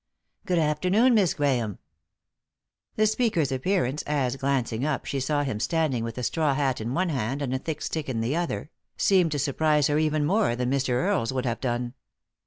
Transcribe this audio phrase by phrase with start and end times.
[0.47, 1.77] "Good afternoon, Miss Grahame."
[2.95, 6.95] The speaker's appearance as, glancing up, she saw him standing with a straw hat in
[6.95, 10.55] one hand and a thick stick in the other, seemed to surprise her even more
[10.55, 10.93] that Mr.
[10.95, 11.93] Earle's would have done.